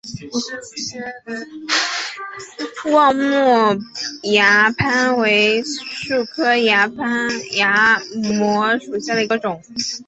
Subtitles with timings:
[2.91, 3.79] 望谟
[4.33, 6.87] 崖摩为楝科崖
[8.39, 9.61] 摩属下的一个种。